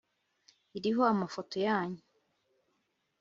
[0.77, 2.03] iriho amafoto yanyu